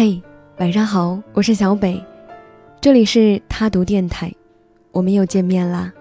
[0.00, 0.22] 嘿，
[0.58, 2.00] 晚上好，我是小北，
[2.80, 4.32] 这里是他读电台，
[4.92, 5.92] 我们又见面啦。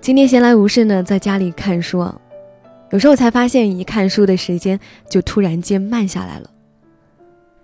[0.00, 2.16] 今天闲来无事呢，在家里看书啊，
[2.92, 4.78] 有时候才发现，一看书的时间
[5.10, 6.48] 就突然间慢下来了。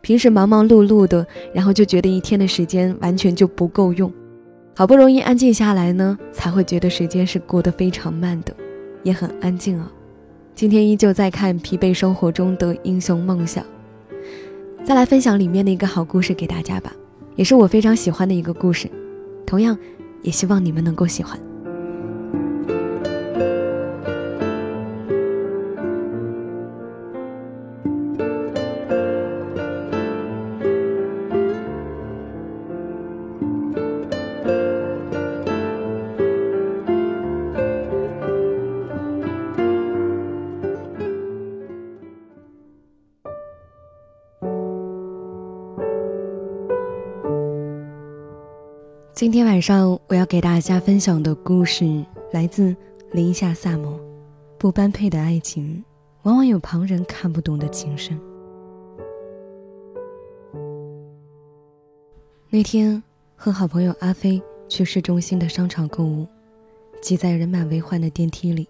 [0.00, 4.12] 平时忙忙碌碌的，然后就觉得一天的时间完全就不够用，
[4.74, 8.52] 好不容易安静下来呢，才会觉得时间是过得非常慢的，
[9.04, 9.88] 也很安静啊。
[10.52, 13.62] 今天依旧在看《疲惫生活中的英雄梦想》。
[14.88, 16.90] 再来分享里面的一个好故事给大家吧，
[17.36, 18.90] 也是我非常喜欢的一个故事，
[19.44, 19.76] 同样
[20.22, 21.38] 也希望你们能够喜欢。
[49.18, 52.72] 今天晚上我要给大家分享的故事来自
[53.10, 53.98] 林夏萨摩。
[54.56, 55.82] 不般配的爱情，
[56.22, 58.16] 往往有旁人看不懂的情深。
[62.48, 63.02] 那天
[63.34, 66.24] 和好朋友阿飞去市中心的商场购物，
[67.02, 68.68] 挤在人满为患的电梯里。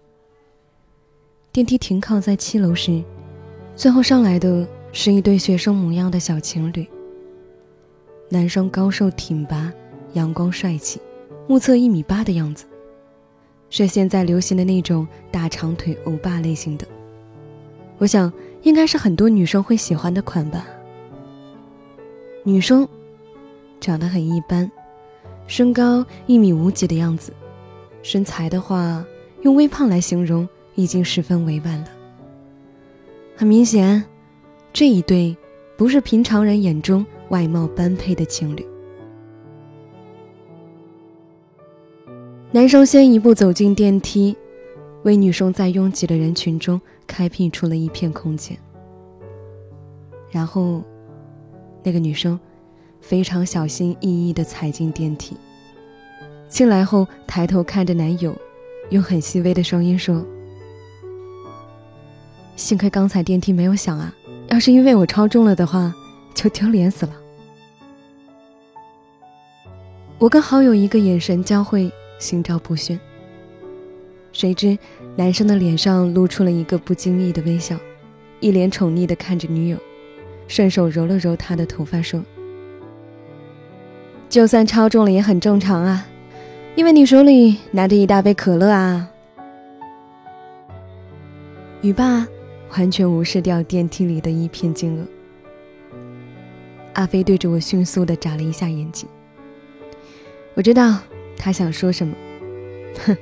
[1.51, 3.03] 电梯停靠在七楼时，
[3.75, 6.87] 最后上来的是一对学生模样的小情侣。
[8.29, 9.71] 男生高瘦挺拔。
[10.13, 10.99] 阳光帅气，
[11.47, 12.65] 目测一米八的样子，
[13.69, 16.87] 是现在流行的那种大长腿欧巴类型的。
[17.97, 18.31] 我想
[18.63, 20.65] 应该是很多女生会喜欢的款吧。
[22.43, 22.87] 女生
[23.79, 24.71] 长得很一般，
[25.47, 27.33] 身高一米五几的样子，
[28.01, 29.05] 身材的话
[29.41, 31.87] 用微胖来形容已经十分委婉了。
[33.35, 34.03] 很明显，
[34.73, 35.35] 这一对
[35.77, 38.65] 不是平常人眼中外貌般配的情侣。
[42.51, 44.35] 男生先一步走进电梯，
[45.03, 48.57] 为女生在拥挤的人群中开辟出了一片空间。
[50.31, 50.81] 然后，
[51.83, 52.39] 那个女生
[53.01, 55.37] 非常小心翼翼地踩进电梯。
[56.47, 58.35] 进来后，抬头看着男友，
[58.89, 60.25] 用很细微的声音说
[62.57, 64.11] ：“幸亏刚才电梯没有响啊，
[64.47, 65.93] 要是因为我超重了的话，
[66.33, 67.13] 就丢脸死了。”
[70.17, 71.91] 我跟好友一个眼神交汇。
[72.19, 72.99] 心照不宣。
[74.31, 74.77] 谁知，
[75.15, 77.75] 男生的脸上露出了一个不经意的微笑，
[78.39, 79.77] 一脸宠溺的看着女友，
[80.47, 82.23] 顺手揉了揉她的头发，说
[84.29, 86.05] ：“就算超重了也很正常啊，
[86.75, 89.09] 因为你手里拿着一大杯可乐啊。”
[91.81, 92.27] 雨爸
[92.77, 95.07] 完全无视掉电梯里的一片惊愕。
[96.93, 99.09] 阿飞对着我迅速的眨了一下眼睛。
[100.53, 100.99] 我知道。
[101.39, 102.13] 他想说什么？
[103.05, 103.17] 哼，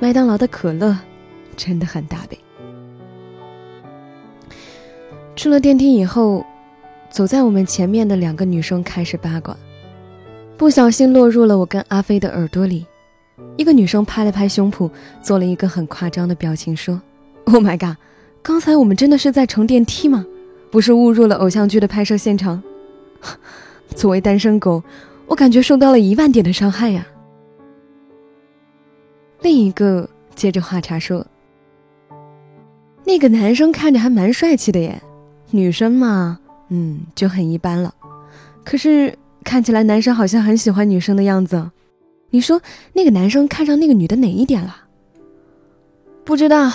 [0.00, 0.98] 麦当劳的可乐
[1.54, 2.36] 真的很大杯。
[5.36, 6.44] 出了电梯以后，
[7.10, 9.56] 走在我们前面的两个女生开始八卦，
[10.56, 12.86] 不小心落入了我跟阿飞的耳朵里。
[13.56, 14.90] 一个女生拍了拍胸脯，
[15.22, 17.00] 做了一个很夸张的表情，说
[17.44, 17.96] ：“Oh my god，
[18.42, 20.24] 刚才我们真的是在乘电梯吗？
[20.70, 22.62] 不是误入了偶像剧的拍摄现场？”
[23.94, 24.82] 作为单身狗，
[25.26, 27.06] 我感觉受到了一万点的伤害呀。
[29.48, 31.26] 另一个接着话茬说
[33.02, 35.00] ：“那个男生看着还蛮帅气的耶，
[35.52, 36.38] 女生嘛，
[36.68, 37.94] 嗯，就很一般了。
[38.62, 41.70] 可是看起来男生好像很喜欢女生的样子。
[42.28, 42.60] 你说
[42.92, 44.76] 那个男生看上那个女的哪一点了？
[46.26, 46.70] 不知道，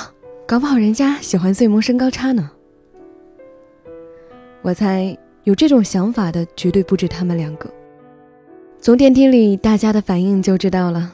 [0.47, 2.49] 搞不好人家喜欢最萌身高差呢。
[4.63, 7.71] 我猜有这种想法的绝对不止他们两个。
[8.81, 11.13] 从电梯里大家的反应就知道了。”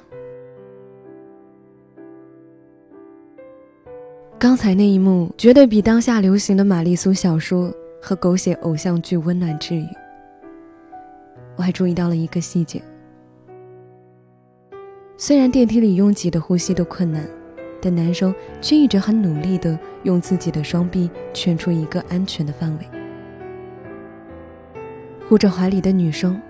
[4.40, 7.70] 刚才那一幕绝对比当下流行的玛丽苏小说
[8.02, 9.86] 和狗血偶像剧温暖治愈。
[11.58, 12.82] 我还注意到了一个细节：
[15.18, 17.28] 虽然电梯里拥挤的呼吸都困难，
[17.82, 22.88] 但男生却一直很努力的用自己的双臂圈出一个安全的范围，
[25.28, 26.42] 护着怀里的女生，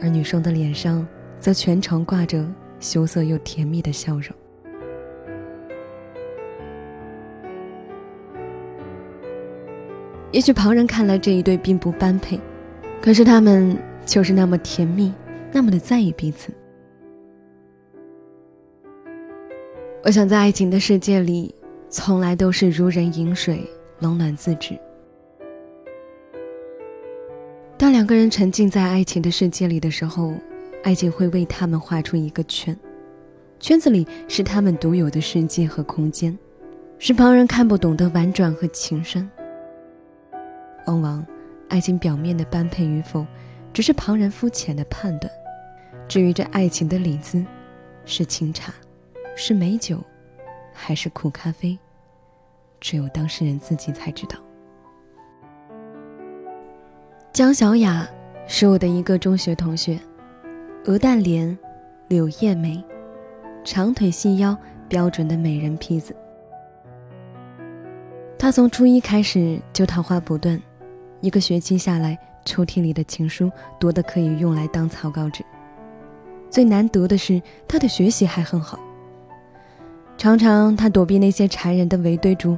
[0.00, 1.04] 而女生的脸上
[1.40, 2.48] 则全程挂着
[2.78, 4.26] 羞涩又甜蜜的笑容。
[10.30, 12.38] 也许旁人看来这一对并不般配，
[13.00, 15.12] 可是他们就是那么甜蜜，
[15.50, 16.52] 那么的在意彼此。
[20.04, 21.54] 我想在爱情的世界里，
[21.88, 23.66] 从来都是如人饮水，
[24.00, 24.78] 冷暖自知。
[27.78, 30.34] 当两个人沉浸在爱情的世界里的时候，
[30.82, 32.78] 爱情会为他们画出一个圈，
[33.58, 36.38] 圈子里是他们独有的世界和空间，
[36.98, 39.28] 是旁人看不懂的婉转和情深。
[40.88, 41.26] 往往，
[41.68, 43.26] 爱情表面的般配与否，
[43.74, 45.30] 只是旁人肤浅的判断。
[46.08, 47.44] 至于这爱情的里子，
[48.06, 48.72] 是清茶，
[49.36, 50.02] 是美酒，
[50.72, 51.78] 还是苦咖啡，
[52.80, 54.38] 只有当事人自己才知道。
[57.34, 58.08] 江小雅
[58.46, 60.00] 是我的一个中学同学，
[60.86, 61.56] 鹅蛋脸，
[62.08, 62.82] 柳叶眉，
[63.62, 64.56] 长腿细腰，
[64.88, 66.16] 标准的美人坯子。
[68.38, 70.58] 她从初一开始就桃花不断，
[71.20, 75.44] 一个学期下来，抽屉里的情书多得可以用来当草稿纸。
[76.48, 78.78] 最难得的是，他的学习还很好。
[80.16, 82.56] 常常他躲避那些缠人的围追堵，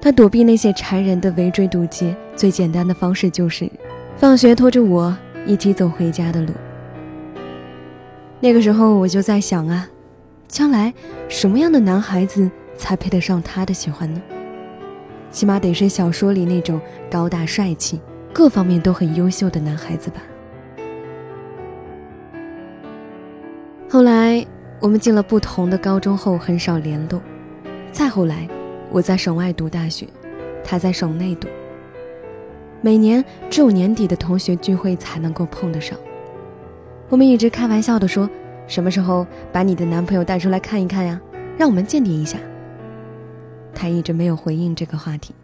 [0.00, 3.70] 他躲避那些缠人的围追堵截，最简单的方式就是。
[4.16, 5.16] 放学拖着我
[5.46, 6.52] 一起走回家的路。
[8.40, 9.88] 那个时候我就在想啊，
[10.48, 10.92] 将来
[11.28, 14.20] 什么样的男孩子才配得上他的喜欢呢？
[15.36, 16.80] 起码得是小说里那种
[17.10, 18.00] 高大帅气、
[18.32, 20.22] 各方面都很优秀的男孩子吧。
[23.86, 24.42] 后来
[24.80, 27.20] 我们进了不同的高中后很少联络，
[27.92, 28.48] 再后来
[28.90, 30.06] 我在省外读大学，
[30.64, 31.48] 他在省内读。
[32.80, 35.98] 每年只有年底的同学聚会才能够碰得上。
[37.10, 38.26] 我们一直开玩笑的说
[38.66, 41.20] ：“什么时候把你的男朋友带出来看一看呀？
[41.58, 42.38] 让我们鉴定一下。”
[43.76, 45.34] 他一直没有回应这个话题，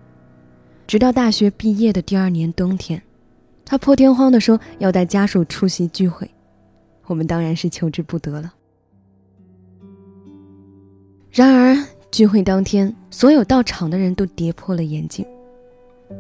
[0.87, 3.01] 直到大学毕业的第二年冬天，
[3.63, 6.29] 他破天荒的说要带家属出席聚会，
[7.05, 8.55] 我们当然是求之不得了。
[11.31, 11.77] 然而
[12.11, 15.25] 聚会当天，所有到场的人都跌破了眼镜。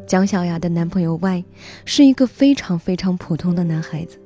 [0.06, 1.44] 江小雅的男朋友 Y
[1.85, 4.19] 是一个非常非常普通的男孩子，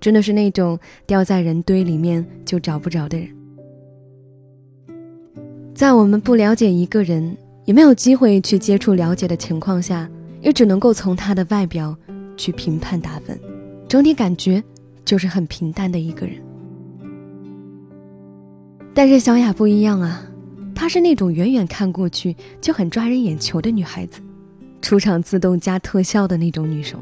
[0.00, 3.28] 真的是那种掉在人堆里面就找不着的人。
[5.74, 10.08] 在我们不了解一个人，也没有机会去接触了解的情况下，
[10.40, 11.96] 也只能够从他的外表
[12.36, 13.36] 去评判打分，
[13.88, 14.62] 整体感觉
[15.04, 16.36] 就是很平淡的一个人。
[18.94, 20.22] 但是小雅不一样啊，
[20.76, 24.20] 她是那种远远看过去就很抓人眼球的女孩子。
[24.80, 27.00] 出场自动加特效的那种女生，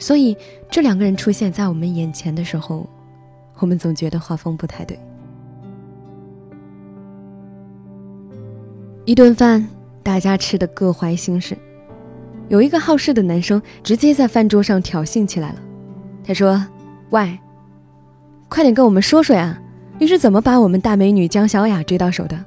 [0.00, 0.36] 所以
[0.68, 2.86] 这两个人出现在我们眼前的时候，
[3.60, 4.98] 我们总觉得画风不太对。
[9.06, 9.66] 一顿饭，
[10.02, 11.54] 大家吃的各怀心事，
[12.48, 15.56] 有一个好事的男生直接在饭桌上挑衅起来了。
[16.26, 16.64] 他说
[17.10, 17.38] ：“喂，
[18.48, 19.60] 快点跟我们说说呀，
[19.98, 22.44] 你是怎么把我们大美女江小雅追到手的？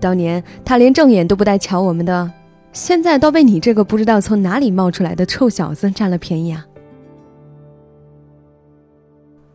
[0.00, 2.30] 当年她连正眼都不带瞧我们的。”
[2.72, 6.64] 现在都被你这个不知道从哪里冒出来的臭小子占了便宜啊！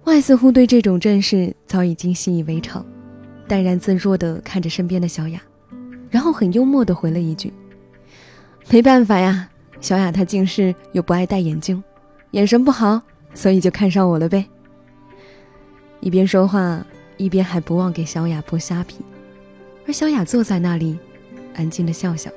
[0.04, 2.86] 外似乎对这种阵势早已经习以为常，
[3.48, 5.40] 淡然自若地看着身边的小雅，
[6.10, 7.52] 然后很幽默的回了一句
[8.70, 9.50] ：“没办法呀，
[9.82, 11.84] 小雅她近视又不爱戴眼镜，
[12.32, 13.02] 眼神不好，
[13.34, 14.46] 所以就看上我了呗。”
[16.02, 16.86] 一边说话，
[17.18, 18.98] 一边还不忘给小雅剥虾皮，
[19.88, 20.98] 而小雅坐在那里，
[21.56, 22.32] 安静的笑笑。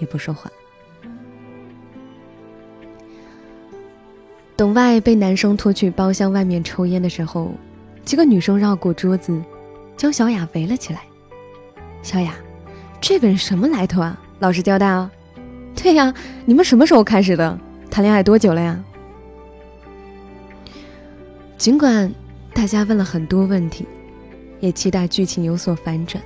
[0.00, 0.50] 也不说话。
[4.56, 7.52] 等外被男生拖去包厢外面抽烟的时候，
[8.04, 9.40] 几个女生绕过桌子，
[9.96, 11.02] 将小雅围了起来。
[12.02, 12.34] 小雅，
[13.02, 14.16] 这个人什么来头啊？
[14.38, 15.10] 老实交代啊！
[15.74, 16.14] 对呀，
[16.46, 17.58] 你们什么时候开始的？
[17.90, 18.82] 谈恋爱多久了呀？
[21.58, 22.10] 尽管
[22.54, 23.84] 大家问了很多问题，
[24.60, 26.22] 也期待剧情有所反转。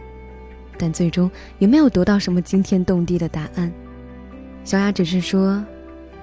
[0.76, 3.73] 但最终也没有得到什么惊天动地的答案。
[4.62, 5.64] 小雅只是说：“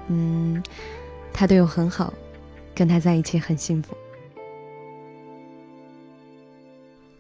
[0.07, 0.61] 嗯，
[1.33, 2.13] 他对我很好，
[2.75, 3.97] 跟他在一起很幸福。”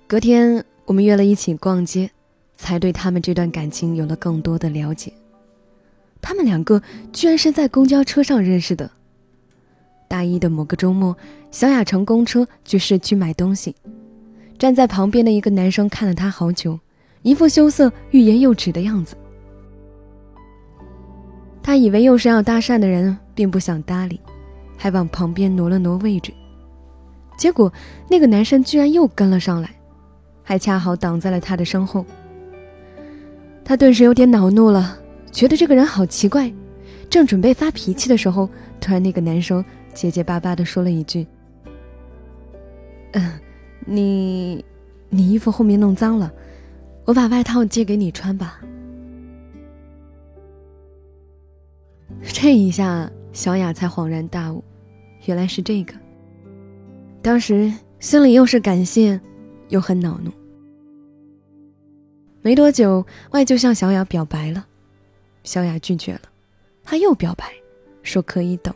[0.05, 2.11] 隔天我们约了一起逛街，
[2.55, 5.11] 才对他们这段感情有了更多的了解。
[6.21, 6.81] 他们两个
[7.11, 8.89] 居然是在公交车上认识的。
[10.07, 11.15] 大一的某个周末，
[11.51, 13.75] 小雅乘公车去市区买东西，
[14.57, 16.79] 站在旁边的一个男生看了她好久。
[17.23, 19.15] 一副羞涩、欲言又止的样子。
[21.63, 24.19] 他以为又是要搭讪的人，并不想搭理，
[24.77, 26.33] 还往旁边挪了挪位置。
[27.37, 27.71] 结果
[28.09, 29.73] 那个男生居然又跟了上来，
[30.43, 32.05] 还恰好挡在了他的身后。
[33.65, 34.97] 他顿时有点恼怒了，
[35.31, 36.51] 觉得这个人好奇怪。
[37.09, 38.49] 正准备发脾气的时候，
[38.81, 41.25] 突然那个男生结结巴巴地说了一句
[43.13, 43.31] ：“嗯，
[43.85, 44.65] 你，
[45.09, 46.31] 你衣服后面弄脏了。”
[47.05, 48.61] 我把外套借给你穿吧。
[52.23, 54.63] 这一下，小雅才恍然大悟，
[55.25, 55.93] 原来是这个。
[57.21, 59.19] 当时心里又是感谢，
[59.69, 60.31] 又很恼怒。
[62.45, 64.65] 没多久，外就向小雅表白了，
[65.45, 66.21] 小雅拒绝了，
[66.83, 67.45] 他又表白，
[68.03, 68.75] 说可以等。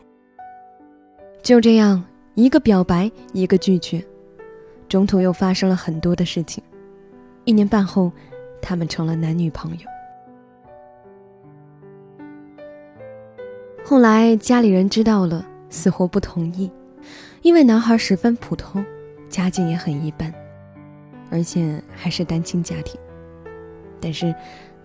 [1.42, 2.02] 就这样，
[2.34, 4.02] 一个表白，一个拒绝，
[4.88, 6.64] 中途又发生了很多的事情。
[7.44, 8.10] 一年半后，
[8.62, 9.86] 他们成了男女朋友。
[13.84, 16.70] 后来家里人知道了，死活不同意，
[17.42, 18.82] 因为男孩十分普通，
[19.28, 20.32] 家境也很一般，
[21.30, 22.98] 而且还是单亲家庭。
[24.00, 24.34] 但是，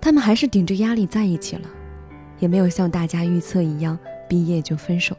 [0.01, 1.70] 他们还是顶着压力在一起了，
[2.39, 5.15] 也没有像大家预测一样毕业就分手。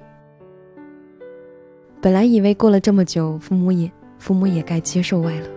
[2.01, 5.49] 本来以为过了这么久，父母也父母也该接受外了，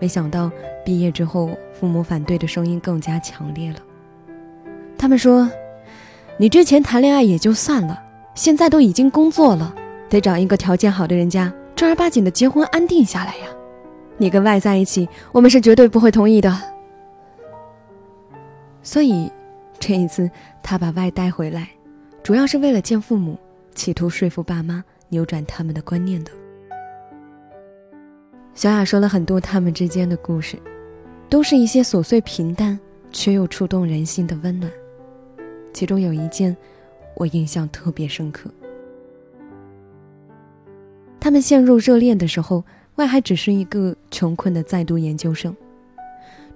[0.00, 0.50] 没想到
[0.84, 3.78] 毕业之后，父母反对的声音更加强烈了。
[4.96, 5.50] 他们说。
[6.36, 7.96] 你之前谈恋爱也就算了，
[8.34, 9.72] 现在都已经工作了，
[10.10, 13.46] 得找一个条件好的人家，正儿八经的结婚安定下来呀。
[14.16, 16.52] 你跟外在一起，我们是绝对不会同意的。
[18.84, 19.32] 所以，
[19.80, 20.30] 这一次
[20.62, 21.70] 他把外带回来，
[22.22, 23.36] 主要是为了见父母，
[23.74, 26.30] 企图说服爸妈扭转他们的观念的。
[28.54, 30.58] 小雅说了很多他们之间的故事，
[31.30, 32.78] 都是一些琐碎平淡
[33.10, 34.70] 却又触动人心的温暖。
[35.72, 36.54] 其中有一件，
[37.16, 38.50] 我印象特别深刻。
[41.18, 42.62] 他们陷入热恋的时候，
[42.96, 45.56] 外还只是一个穷困的在读研究生。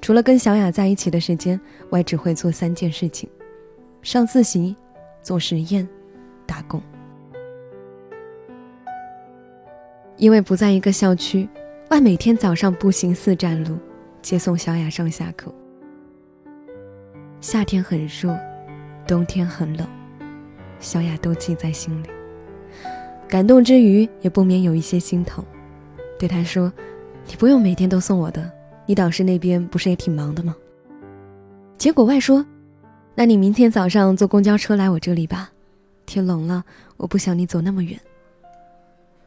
[0.00, 3.28] 除了跟小雅在一起的时间，外只会做三件事情：
[4.02, 4.74] 上自习、
[5.22, 5.86] 做实验、
[6.46, 6.82] 打工。
[10.16, 11.48] 因为不在一个校区，
[11.90, 13.78] 外每天早上步行四站路，
[14.22, 15.54] 接送小雅上下课。
[17.40, 18.36] 夏天很热。
[19.06, 19.88] 冬天很冷，
[20.80, 22.08] 小雅都记在心里。
[23.26, 25.42] 感动之余，也不免有一些心疼，
[26.18, 26.70] 对他说
[27.26, 28.52] ：“你不用每天都送我的，
[28.88, 30.56] 你导师那边不是也挺忙的吗？”
[31.78, 32.44] 结果外说
[33.14, 35.50] ：“那你明天早上坐公交车来我这里吧，
[36.06, 36.64] 天冷了，
[36.96, 37.96] 我不想你走那么远。”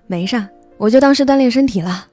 [0.08, 0.46] 没事，
[0.78, 2.08] 我就当是锻炼身体了。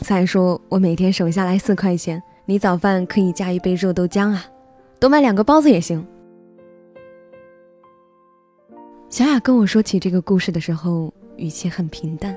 [0.00, 4.44] 再说我每天省下来四块钱，你早饭可以加一杯热豆浆啊，
[5.00, 6.06] 多买两个包子也行。
[9.08, 12.36] 小雅跟我说起这个故事的时候，语气很平淡，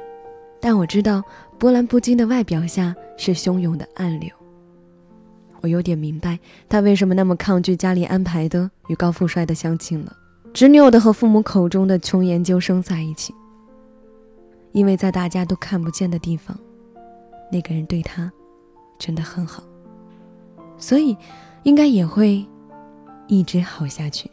[0.62, 1.22] 但我知道
[1.60, 4.30] 波澜不惊的外表下是汹涌的暗流。
[5.62, 6.38] 我有点明白
[6.68, 10.16] 他为什么那么抗拒家里安排的与高富帅的相亲了，
[10.54, 13.34] 执拗的和父母口中的穷研究生在一起。
[14.74, 16.58] 因为在大家都看不见的地方，
[17.52, 18.32] 那个人对他
[18.98, 19.62] 真的很好，
[20.78, 21.16] 所以
[21.64, 22.46] 应该也会
[23.28, 24.32] 一直好下去。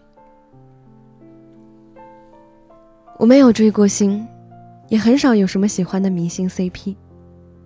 [3.19, 4.25] 我没有追过星，
[4.89, 6.95] 也很少有什么喜欢的明星 CP，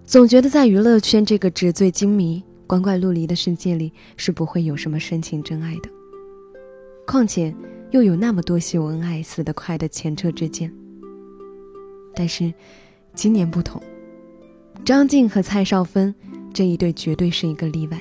[0.02, 2.42] 总觉得在娱乐圈这个纸醉金迷、
[2.72, 5.90] 光怪陆离的世界里是不会有什么深情真爱的。
[7.06, 7.54] 况且
[7.90, 10.72] 又有那么多秀恩爱、死得快的前车之鉴。
[12.14, 12.50] 但是
[13.12, 13.78] 今年不同，
[14.86, 16.14] 张晋和蔡少芬
[16.54, 18.00] 这一对绝对是一个例外。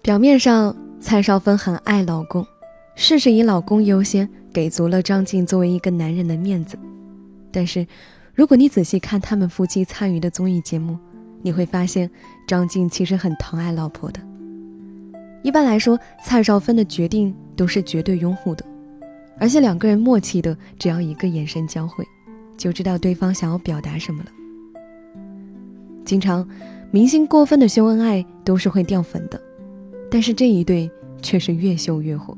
[0.00, 2.46] 表面上，蔡少芬很爱老公。
[2.94, 6.78] 事事以老公优先，给足了张晋作为一个男人的面子。
[7.52, 7.86] 但是，
[8.32, 10.98] 如果你仔细看他们夫妻参与的综艺节目，
[11.46, 12.10] 你会发现
[12.44, 14.18] 张晋其实很疼爱老婆的。
[15.44, 18.64] 一般来说，蔡少芬的决定都是绝对拥护的，
[19.38, 22.04] 而且两个人默契的，只要一个眼神交汇，
[22.56, 24.30] 就知道对方想要表达什么了。
[26.04, 26.44] 经常，
[26.90, 29.40] 明星过分的秀恩爱都是会掉粉的，
[30.10, 30.90] 但是这一对
[31.22, 32.36] 却是越秀越火。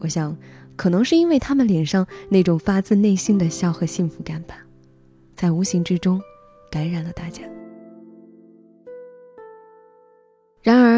[0.00, 0.34] 我想，
[0.76, 4.56] 可能是因为他们脸上那种发自内心的笑和幸福感吧，
[5.36, 6.18] 在无形之中
[6.70, 7.42] 感染了大家。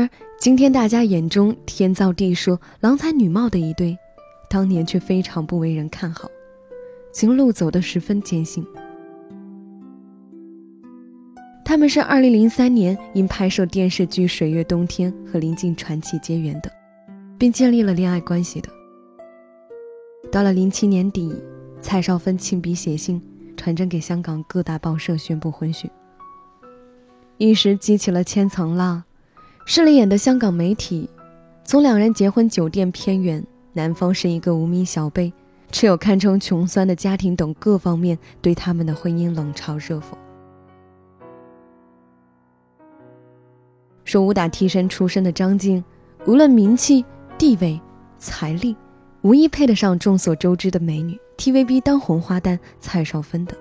[0.00, 3.96] 而，今天大家眼中天造地设、郎才女貌的一对，
[4.48, 6.30] 当年却非常不为人看好，
[7.12, 8.64] 情路走得十分艰辛。
[11.64, 16.72] 他们是2003年因拍摄电视剧《水月冬天》和林静传奇结缘的，
[17.38, 18.68] 并建立了恋爱关系的。
[20.32, 21.32] 到了零七年底，
[21.80, 23.20] 蔡少芬亲笔写信
[23.56, 25.88] 传真给香港各大报社宣布婚讯，
[27.36, 29.04] 一时激起了千层浪。
[29.72, 31.08] 势利眼的香港媒体，
[31.62, 33.40] 从两人结婚酒店偏远，
[33.72, 35.32] 男方是一个无名小辈，
[35.70, 40.06] 只有堪称穷酸的家庭等各方面，对他们的婚姻冷嘲热讽，
[44.02, 45.84] 说武打替身出身的张晋，
[46.26, 47.04] 无论名气
[47.38, 47.80] 地位。
[48.18, 48.74] 财力，
[49.22, 53.54] 无疑配得上众所周知的美女 TVB 当红花旦蔡少芬的。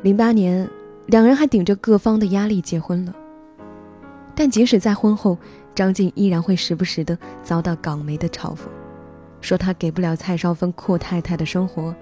[0.00, 0.66] 零八年，
[1.08, 3.14] 两人还顶着各方的压力结婚了。
[4.34, 5.36] 但即使在婚后，
[5.74, 8.62] 张晋依然会时不时的遭到港媒的嘲讽，
[9.40, 11.94] 说他给不了蔡少芬阔太太的生活，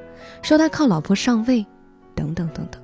[0.42, 1.64] 说他靠老婆上位，
[2.14, 2.82] 等等等等。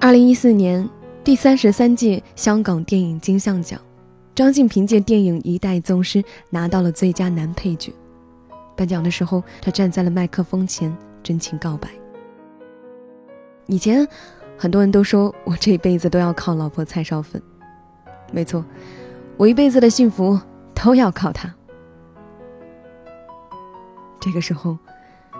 [0.00, 0.88] 二零一四年
[1.24, 3.80] 第三十三届香港电影金像奖，
[4.34, 7.92] 张晋凭借电影《一代宗师》拿到了最佳男配角。
[8.76, 10.96] 颁奖的时候，他站在了麦克风前。
[11.26, 11.88] 真情告白。
[13.66, 14.06] 以前，
[14.58, 17.40] 很多人都说我这一辈子都要靠老婆蔡少芬。
[18.32, 18.64] 没错，
[19.36, 20.38] 我一辈子的幸福
[20.74, 21.52] 都要靠她。
[24.18, 24.76] 这个时候，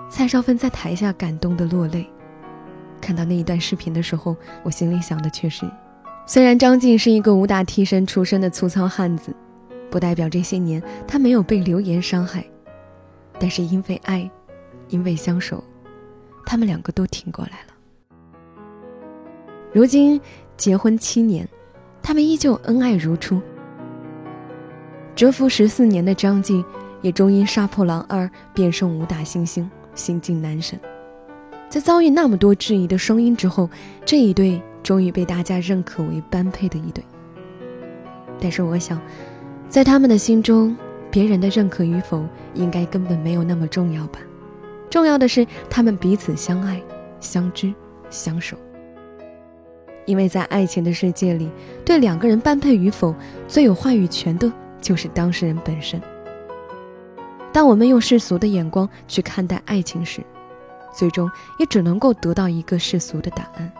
[0.08, 2.08] 蔡少芬在台下感动的落泪。
[3.00, 5.68] 看到那一段视频的时候，我心里想的却是：
[6.26, 9.34] 虽然张晋是一个武打替身出身的粗糙汉子，
[9.90, 12.44] 不代表这些年他没有被流言伤害，
[13.38, 14.30] 但是因为爱，
[14.88, 15.62] 因为相守。
[16.44, 17.75] 他们两个都挺过来了。
[19.76, 20.18] 如今
[20.56, 21.46] 结婚七年，
[22.02, 23.42] 他们依旧恩爱如初。
[25.14, 26.64] 蛰伏十四年的张晋，
[27.02, 30.80] 也终因《杀破狼二》变身武打新星，新晋男神。
[31.68, 33.68] 在遭遇那么多质疑的声音之后，
[34.02, 37.04] 这一对终于被大家认可为般配的一对。
[38.40, 38.98] 但是我想，
[39.68, 40.74] 在他们的心中，
[41.10, 44.20] 别人的认可与否，应该根本没有那么重要吧。
[44.88, 46.80] 重要的是，他们彼此相爱、
[47.20, 47.74] 相知、
[48.08, 48.56] 相守。
[50.06, 51.50] 因为在爱情的世界里，
[51.84, 53.14] 对两个人般配与否，
[53.46, 56.00] 最有话语权的就是当事人本身。
[57.52, 60.22] 当我们用世俗的眼光去看待爱情时，
[60.94, 63.72] 最终也只能够得到一个世俗的答案。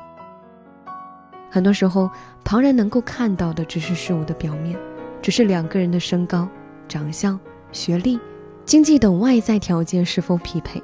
[1.50, 2.10] 很多时候，
[2.44, 4.78] 旁人能够看到的只是事物的表面，
[5.22, 6.48] 只是两个人的身高、
[6.88, 7.38] 长相、
[7.72, 8.18] 学历、
[8.64, 10.82] 经济等外在条件是否匹配。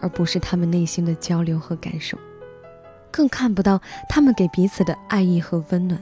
[0.00, 2.16] 而不是他们内心的交流和感受，
[3.10, 6.00] 更看不到他们给彼此的爱意和温暖，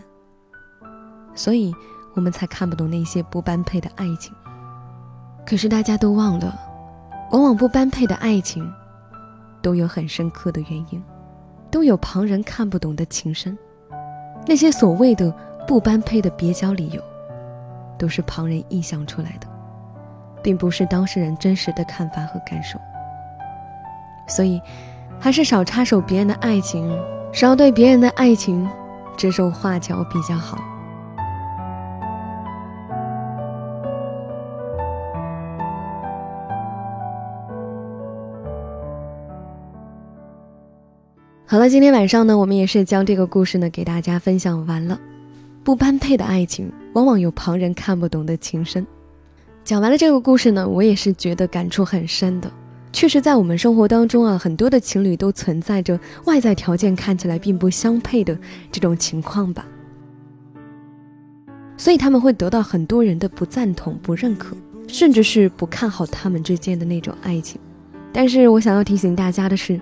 [1.35, 1.73] 所以
[2.14, 4.35] 我们才看不懂那些不般配的爱情。
[5.47, 6.59] 可是大家都忘了，
[7.31, 8.69] 往往不般配的爱情，
[9.62, 11.03] 都有很深刻的原因，
[11.71, 13.57] 都有旁人看不懂的情深。
[14.47, 15.33] 那些所谓的
[15.66, 17.03] 不般配的蹩脚理由，
[17.99, 19.47] 都是旁人臆想出来的，
[20.42, 22.79] 并不是当事人真实的看法和感受。
[24.29, 24.61] 所以，
[25.20, 26.88] 还是少插手别人的爱情，
[27.33, 28.68] 少对别人的爱情
[29.16, 30.59] 指手画脚比较好。
[41.48, 44.98] 好了，今天晚上呢，我们也是将这个故事呢给大家分享完了。
[45.64, 48.87] 不般配的爱情，往往有旁人看不懂的情深。
[49.64, 52.50] 讲完了这个故事呢，我也是觉得感触很深的。
[52.92, 58.38] 确实，在我们生活当中啊，很多的情侣都存在着外在条件看起来并不相配的
[58.72, 59.66] 这种情况吧，
[61.77, 64.57] 所以他们会得到很多人的不赞同、不认可，
[64.88, 67.61] 甚至是不看好他们之间的那种爱情。
[68.14, 69.79] 但是我想要提醒大家的是，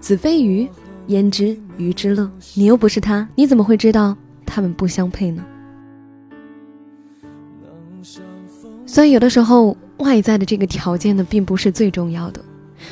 [0.00, 0.68] 子非鱼，
[1.06, 2.28] 焉知鱼之乐？
[2.54, 5.44] 你又不是他，你怎么会知道他们不相配呢？
[8.84, 9.76] 所以有的时候。
[10.00, 12.42] 外在的这个条件呢，并不是最重要的，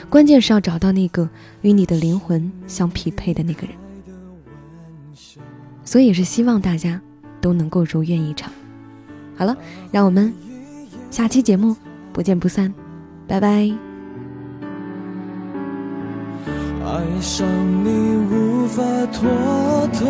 [0.08, 1.28] 关键是要找到那个
[1.62, 3.76] 与你的灵魂相匹配的那个人。
[5.84, 7.00] 所以也是希望大家
[7.40, 8.52] 都能够如愿以偿。
[9.36, 9.56] 好了，
[9.90, 10.32] 让我们
[11.10, 11.74] 下期节目
[12.12, 12.72] 不见不散，
[13.26, 13.70] 拜拜。
[16.84, 17.46] 爱上
[17.84, 17.88] 你
[18.30, 19.28] 无法脱
[19.92, 20.04] 逃，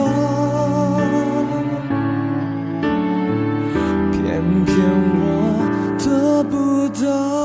[6.99, 7.38] 不